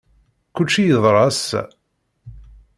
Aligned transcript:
Kulci 0.55 0.83
yeḍra 0.85 1.21
ass-a. 1.29 1.61